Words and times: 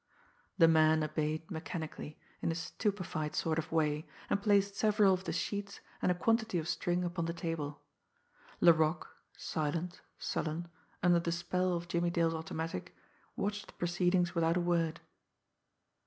The 0.57 0.67
man 0.67 1.03
obeyed 1.03 1.51
mechanically, 1.51 2.17
in 2.41 2.51
a 2.51 2.55
stupefied 2.55 3.35
sort 3.35 3.59
of 3.59 3.71
way, 3.71 4.07
and 4.31 4.41
placed 4.41 4.75
several 4.75 5.13
of 5.13 5.25
the 5.25 5.31
sheets 5.31 5.79
and 6.01 6.11
a 6.11 6.15
quantity 6.15 6.57
of 6.57 6.67
string 6.67 7.03
upon 7.03 7.25
the 7.25 7.33
table. 7.35 7.81
Laroque, 8.61 9.15
silent, 9.37 10.01
sullen, 10.17 10.69
under 11.03 11.19
the 11.19 11.31
spell 11.31 11.75
of 11.75 11.87
Jimmie 11.87 12.09
Dale's 12.09 12.33
automatic, 12.33 12.95
watched 13.35 13.67
the 13.67 13.73
proceedings 13.73 14.33
without 14.33 14.57
a 14.57 14.59
word. 14.59 15.01